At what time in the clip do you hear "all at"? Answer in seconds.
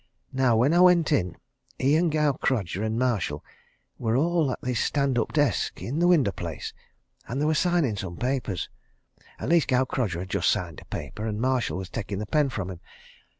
4.17-4.59